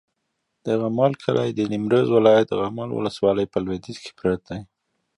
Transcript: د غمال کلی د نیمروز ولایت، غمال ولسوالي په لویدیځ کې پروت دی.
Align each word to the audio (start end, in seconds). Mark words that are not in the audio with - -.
د 0.65 0.67
غمال 0.81 1.13
کلی 1.23 1.49
د 1.53 1.59
نیمروز 1.71 2.07
ولایت، 2.13 2.47
غمال 2.61 2.89
ولسوالي 2.93 3.45
په 3.49 3.57
لویدیځ 3.65 3.97
کې 4.03 4.11
پروت 4.19 4.41
دی. 4.49 4.61